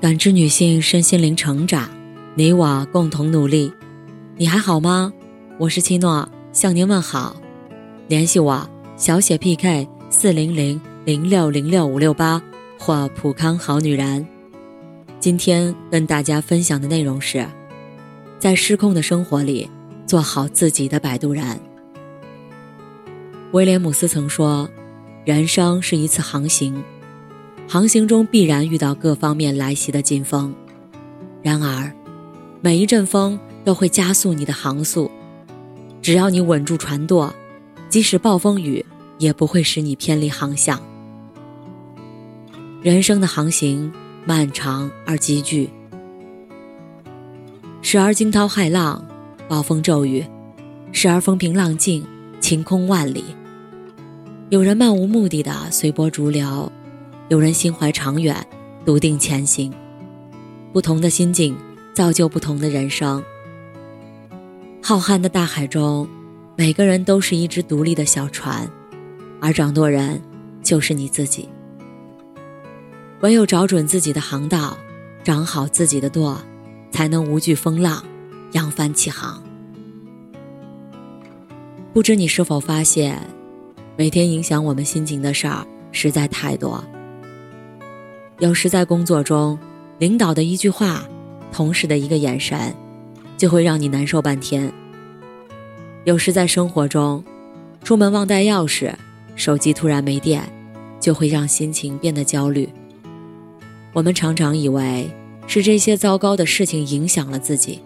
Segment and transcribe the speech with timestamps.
[0.00, 1.86] 感知女性身心灵成长，
[2.34, 3.70] 你我共同努力。
[4.38, 5.12] 你还好吗？
[5.58, 7.36] 我是七诺，向您问好。
[8.08, 8.66] 联系我
[8.96, 12.40] 小写 PK 四零零零六零六五六八
[12.78, 14.26] 或普康好女人。
[15.18, 17.46] 今天跟大家分享的内容是，
[18.38, 19.68] 在失控的生活里，
[20.06, 21.60] 做好自己的摆渡人。
[23.52, 24.66] 威廉姆斯曾说
[25.26, 26.82] ：“人生是一次航行，
[27.72, 30.52] 航行中必然遇到各方面来袭的劲风。
[31.40, 31.92] 然而，
[32.60, 35.08] 每一阵风都会加速你的航速。
[36.02, 37.32] 只要你稳住船舵，
[37.88, 38.84] 即使暴风雨
[39.18, 40.82] 也不会使你偏离航向。
[42.82, 43.92] 人生的航行
[44.24, 45.70] 漫长而急剧，
[47.82, 49.06] 时而惊涛骇浪，
[49.48, 50.24] 暴风骤雨；
[50.90, 52.04] 时而风平浪静，
[52.40, 53.22] 晴空万里。”
[54.50, 56.72] 有人漫无目的的随波逐流，
[57.30, 58.44] 有人心怀长远，
[58.84, 59.72] 笃定前行。
[60.72, 61.56] 不同的心境
[61.94, 63.22] 造就不同的人生。
[64.82, 66.08] 浩瀚的大海中，
[66.56, 68.68] 每个人都是一只独立的小船，
[69.40, 70.20] 而掌舵人
[70.60, 71.48] 就是你自己。
[73.20, 74.76] 唯有找准自己的航道，
[75.22, 76.36] 掌好自己的舵，
[76.90, 78.04] 才能无惧风浪，
[78.54, 79.40] 扬帆起航。
[81.92, 83.22] 不知你是否发现？
[83.96, 86.84] 每天影响我们心情的事儿实在太多。
[88.40, 89.58] 有时在工作中，
[89.98, 91.06] 领导的一句话，
[91.52, 92.74] 同事的一个眼神，
[93.36, 94.72] 就会让你难受半天。
[96.04, 97.22] 有时在生活中，
[97.84, 98.94] 出门忘带钥匙，
[99.36, 100.42] 手机突然没电，
[100.98, 102.66] 就会让心情变得焦虑。
[103.92, 105.10] 我们常常以为
[105.46, 107.78] 是这些糟糕的事情影响了自己，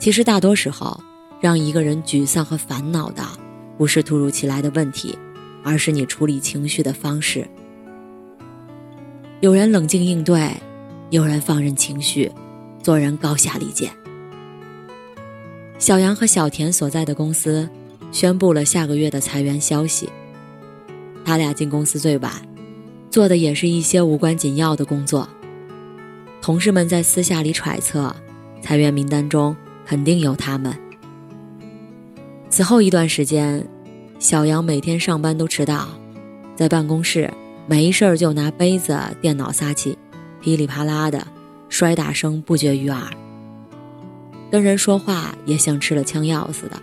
[0.00, 1.00] 其实大多时候，
[1.40, 3.22] 让一个人沮丧和烦恼的。
[3.76, 5.16] 不是突如其来的问题，
[5.62, 7.48] 而是你处理情绪的方式。
[9.40, 10.52] 有人冷静应对，
[11.10, 12.28] 有人放任情绪，
[12.82, 13.88] 做人高下立见。
[15.78, 17.68] 小杨和小田所在的公司
[18.10, 20.08] 宣布了下个月的裁员消息。
[21.24, 22.32] 他俩进公司最晚，
[23.12, 25.28] 做的也是一些无关紧要的工作。
[26.42, 28.12] 同事们在私下里揣测，
[28.60, 29.56] 裁员名单中
[29.86, 30.76] 肯定有他们。
[32.50, 33.64] 此后一段时间，
[34.18, 35.86] 小杨每天上班都迟到，
[36.56, 37.32] 在办公室
[37.70, 39.98] 没事儿就拿杯子、电脑撒气，
[40.40, 41.26] 噼里啪啦的
[41.68, 43.02] 摔打声不绝于耳。
[44.50, 46.80] 跟人说话也像吃了枪药似的，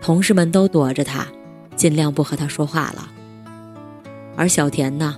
[0.00, 1.26] 同事们都躲着他，
[1.74, 3.08] 尽量不和他说话了。
[4.36, 5.16] 而小田呢，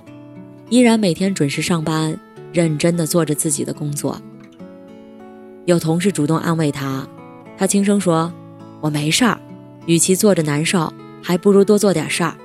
[0.69, 2.19] 依然每天准时上班，
[2.51, 4.19] 认真的做着自己的工作。
[5.65, 7.07] 有同事主动安慰他，
[7.55, 8.33] 他轻声说
[8.81, 9.39] ：“我没事儿。”
[9.85, 12.35] 与其坐着难受，还不如多做点事儿。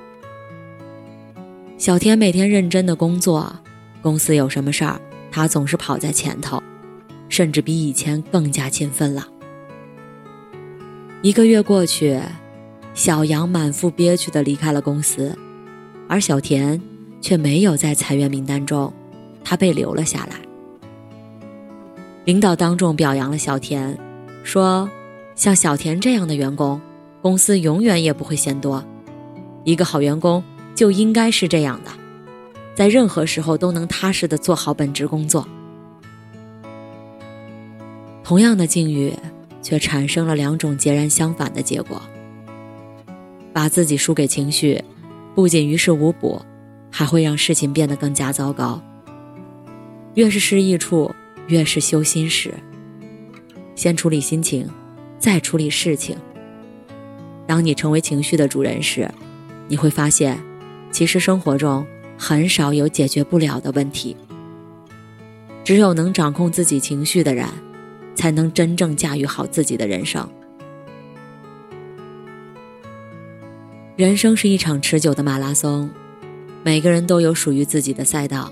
[1.77, 3.55] 小田每天认真的工作，
[4.01, 4.99] 公司有什么事儿，
[5.31, 6.61] 他总是跑在前头，
[7.29, 9.27] 甚至比以前更加勤奋了。
[11.21, 12.19] 一个月过去，
[12.95, 15.37] 小杨满腹憋屈的离开了公司，
[16.09, 16.81] 而小田
[17.21, 18.91] 却没有在裁员名单中，
[19.43, 20.35] 他被留了下来。
[22.25, 23.95] 领导当众表扬了小田，
[24.43, 24.89] 说
[25.35, 26.81] ：“像小田这样的员工。”
[27.21, 28.83] 公司永远也不会嫌多，
[29.63, 30.41] 一个好员工
[30.77, 31.89] 就应该是这样的，
[32.75, 35.47] 在任何时候都能踏实的做好本职工作。
[38.23, 39.11] 同样的境遇，
[39.63, 41.99] 却产生了两种截然相反的结果。
[43.51, 44.79] 把自己输给情绪，
[45.33, 46.39] 不仅于事无补，
[46.91, 48.79] 还会让事情变得更加糟糕。
[50.13, 51.11] 越是失意处，
[51.47, 52.53] 越是修心时。
[53.73, 54.69] 先处理心情，
[55.17, 56.15] 再处理事情。
[57.47, 59.09] 当你成为情绪的主人时，
[59.67, 60.39] 你会发现，
[60.91, 61.85] 其实生活中
[62.17, 64.15] 很少有解决不了的问题。
[65.63, 67.47] 只有能掌控自己情绪的人，
[68.15, 70.27] 才能真正驾驭好自己的人生。
[73.95, 75.89] 人生是一场持久的马拉松，
[76.63, 78.51] 每个人都有属于自己的赛道。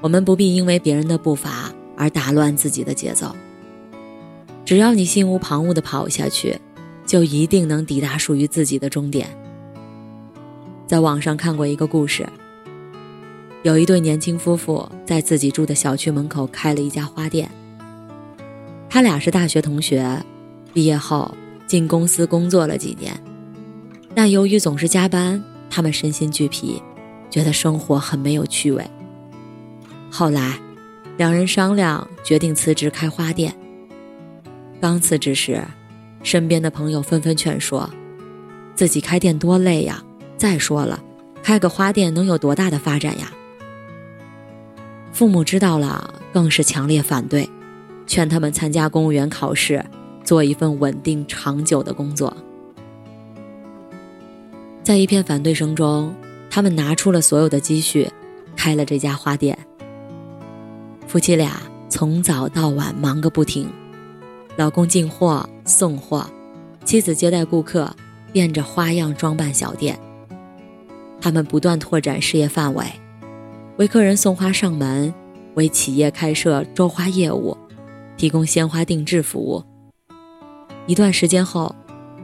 [0.00, 3.34] 我们不必因为别人的步伐而打乱自己的节奏。
[4.64, 6.58] 只要你心无旁骛的跑下去。
[7.04, 9.28] 就一定能抵达属于自己的终点。
[10.92, 12.28] 在网上看过一个故事，
[13.62, 17.50] 有一对年轻夫妇在自己住的小区门口开了一家花店。
[18.90, 20.22] 他俩是大学同学，
[20.74, 21.34] 毕业后
[21.66, 23.18] 进公司工作了几年，
[24.14, 26.82] 但由于总是加班，他们身心俱疲，
[27.30, 28.84] 觉得生活很没有趣味。
[30.10, 30.58] 后来，
[31.16, 33.56] 两人商量决定辞职开花店。
[34.78, 35.64] 刚辞职时。
[36.22, 37.88] 身边的朋友纷纷劝说
[38.76, 40.04] ：“自己开店多累呀！
[40.42, 41.00] 再说了，
[41.40, 43.30] 开个花店能有多大的发展呀？”
[45.14, 47.48] 父母知道了，更是强烈反对，
[48.08, 49.84] 劝他们参加公务员考试，
[50.24, 52.36] 做一份稳定长久的工作。
[54.82, 56.12] 在一片反对声中，
[56.50, 58.10] 他们拿出了所有的积蓄，
[58.56, 59.56] 开了这家花店。
[61.06, 63.68] 夫妻俩从早到晚忙个不停，
[64.56, 66.28] 老公进货送货，
[66.84, 67.94] 妻子接待顾客，
[68.32, 69.96] 变着花样装扮小店。
[71.22, 72.84] 他们不断拓展事业范围，
[73.76, 75.14] 为客人送花上门，
[75.54, 77.56] 为企业开设周花业务，
[78.16, 79.62] 提供鲜花定制服务。
[80.88, 81.72] 一段时间后，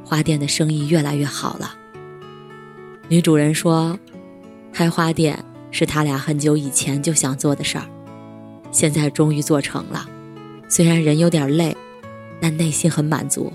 [0.04, 1.76] 花店的生意越来越好了。
[3.06, 3.96] 女主人说
[4.74, 5.38] ：“开花店
[5.70, 7.86] 是他俩很久以前就想做的事儿，
[8.72, 10.08] 现在终于做成了。
[10.68, 11.76] 虽然人有点累，
[12.40, 13.52] 但内心很满足。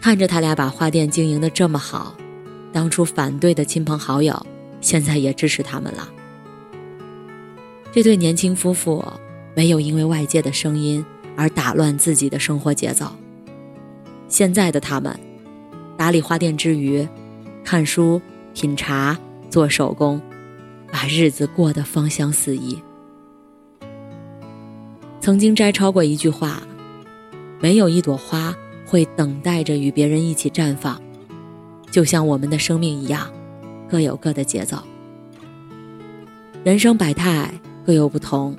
[0.00, 2.14] 看着他俩把花店经营的这么好，
[2.72, 4.46] 当初反对的亲朋好友
[4.80, 6.08] 现在也支持他们了。
[7.92, 9.04] 这对年轻夫妇
[9.54, 11.04] 没有因为外界的声音
[11.36, 13.12] 而打乱自己的生活节奏。
[14.28, 15.18] 现在的他们，
[15.96, 17.06] 打理花店之余。”
[17.64, 18.20] 看书、
[18.54, 19.16] 品茶、
[19.50, 20.20] 做手工，
[20.90, 22.76] 把日子过得芳香四溢。
[25.20, 26.62] 曾经摘抄过一句话
[27.60, 28.54] ：“没有一朵花
[28.86, 31.00] 会等待着与别人一起绽放，
[31.92, 33.30] 就像我们的生命一样，
[33.88, 34.78] 各有各的节奏。
[36.64, 37.52] 人生百态，
[37.86, 38.56] 各有不同，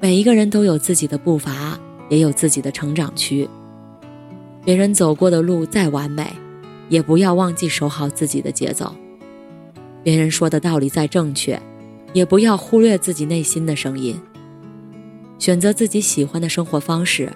[0.00, 3.48] 每一个人都有自己的步伐，也有自己的成长区。
[4.64, 6.28] 别人走过的路再完美。”
[6.88, 8.94] 也不要忘记守好自己的节奏。
[10.04, 11.60] 别人说的道理再正确，
[12.12, 14.16] 也不要忽略自己内心的声音。
[15.36, 17.32] 选择自己喜欢的生活方式，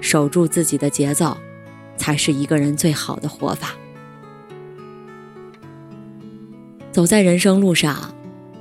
[0.00, 1.36] 守住自己的节奏，
[1.96, 3.74] 才是一个人最好的活法。
[6.92, 8.14] 走在人生路上，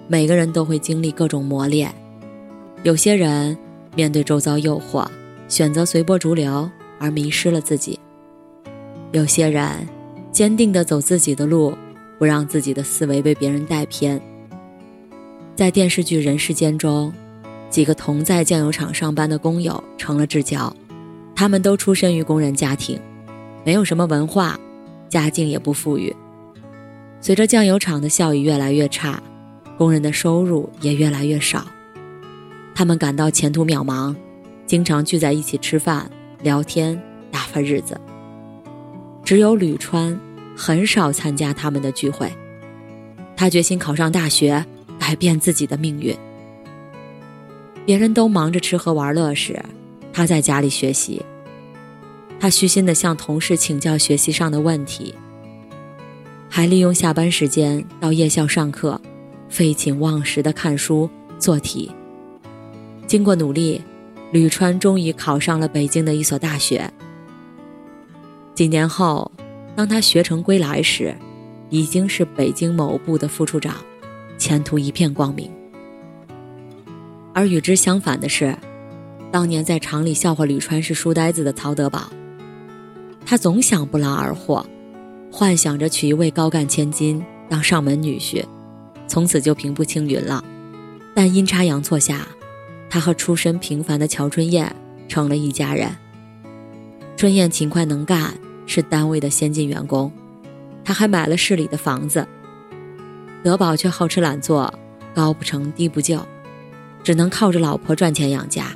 [0.07, 1.93] 每个人都会经历各种磨练。
[2.81, 3.57] 有些人
[3.93, 5.05] 面对周遭诱惑，
[5.49, 6.67] 选择随波逐流
[6.97, 7.99] 而迷失了自己；
[9.11, 9.69] 有些人。
[10.31, 11.77] 坚定地走自己的路，
[12.17, 14.19] 不让自己的思维被别人带偏。
[15.57, 17.11] 在电视剧《人世间》中，
[17.69, 20.73] 几个同在酱油厂上班的工友成了至交。
[21.35, 22.97] 他们都出身于工人家庭，
[23.65, 24.57] 没有什么文化，
[25.09, 26.15] 家境也不富裕。
[27.21, 29.21] 随着酱油厂的效益越来越差，
[29.77, 31.67] 工人的收入也越来越少，
[32.73, 34.15] 他们感到前途渺茫，
[34.65, 36.09] 经常聚在一起吃饭、
[36.41, 37.95] 聊天、打发日子。
[39.23, 40.19] 只有吕川
[40.57, 42.31] 很少参加他们的聚会。
[43.37, 44.65] 他决心考上大学，
[44.99, 46.15] 改变自己的命运。
[47.85, 49.63] 别人都忙着吃喝玩乐时，
[50.11, 51.21] 他在家里学习。
[52.39, 55.13] 他虚心地向同事请教学习上的问题，
[56.53, 58.99] 还利用下班时间到夜校上课，
[59.47, 61.09] 废寝忘食地看书
[61.39, 61.89] 做题。
[63.07, 63.81] 经过努力，
[64.33, 66.91] 吕川终于考上了北京的一所大学。
[68.53, 69.31] 几年后，
[69.77, 71.15] 当他学成归来时，
[71.69, 73.77] 已经是北京某部的副处长，
[74.37, 75.49] 前途一片光明。
[77.33, 78.53] 而与之相反的是，
[79.31, 82.11] 当年在厂里笑话吕川是书呆子的曹德宝，
[83.25, 84.65] 他总想不劳而获，
[85.31, 88.43] 幻想着娶一位高干千金当上门女婿，
[89.07, 90.43] 从此就平步青云了。
[91.15, 92.27] 但阴差阳错下，
[92.89, 94.75] 他和出身平凡的乔春燕
[95.07, 95.89] 成了一家人。
[97.15, 98.33] 春燕勤快能干，
[98.65, 100.11] 是单位的先进员工，
[100.83, 102.27] 他还买了市里的房子。
[103.43, 104.73] 德宝却好吃懒做，
[105.13, 106.19] 高不成低不就，
[107.03, 108.67] 只能靠着老婆赚钱养家，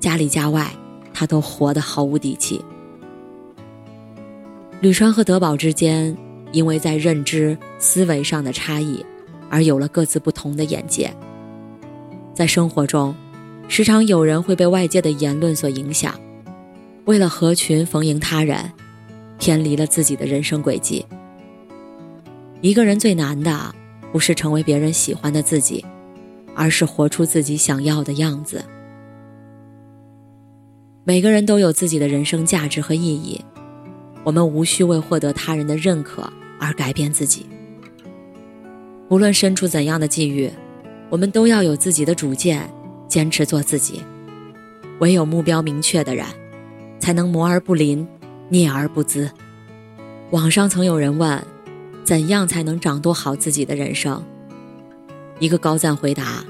[0.00, 0.70] 家里家外
[1.14, 2.62] 他都活得毫无底气。
[4.80, 6.16] 吕川和德宝之间，
[6.52, 9.04] 因为在认知、思维上的差异，
[9.50, 11.12] 而有了各自不同的眼界。
[12.32, 13.12] 在生活中，
[13.66, 16.14] 时常有人会被外界的言论所影响。
[17.06, 18.70] 为了合群逢迎他人，
[19.36, 21.04] 偏离了自己的人生轨迹。
[22.60, 23.74] 一个人最难的，
[24.12, 25.84] 不是成为别人喜欢的自己，
[26.54, 28.64] 而是活出自己想要的样子。
[31.02, 33.44] 每个人都有自己的人生价值和意义，
[34.28, 36.30] 我们无需为获得他人的认可
[36.60, 37.46] 而改变自己。
[39.08, 40.52] 无论身处怎样的际遇，
[41.08, 42.70] 我们都要有自己的主见，
[43.08, 44.02] 坚持做自己。
[44.98, 46.26] 唯有目标明确的人。
[47.00, 48.06] 才能磨而不临，
[48.50, 49.30] 孽而不滋。
[50.32, 51.42] 网上曾有人问
[52.04, 54.22] ：“怎样才能掌舵好自己的人生？”
[55.38, 56.44] 一个高赞回答：“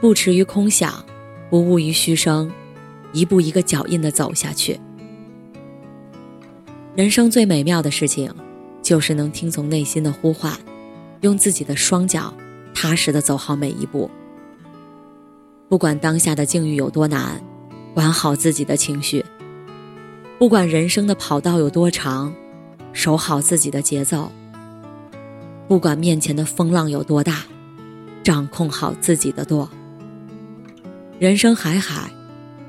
[0.00, 1.04] 不驰于空想，
[1.50, 2.50] 不误于虚声，
[3.12, 4.80] 一步一个脚印的走下去。”
[6.98, 8.28] 人生最美妙的事情，
[8.82, 10.52] 就是能听从内心的呼唤，
[11.20, 12.34] 用自己的双脚
[12.74, 14.10] 踏实的走好每一步，
[15.68, 17.40] 不管当下的境遇有多难，
[17.94, 19.22] 管好自己的情绪；
[20.40, 22.34] 不管人生的跑道有多长，
[22.92, 24.32] 守好自己的节奏；
[25.68, 27.44] 不管面前的风浪有多大，
[28.24, 29.70] 掌控好自己的舵。
[31.20, 32.10] 人生海海，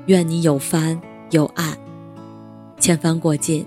[0.06, 1.76] 愿你有帆有岸，
[2.78, 3.66] 千帆过尽，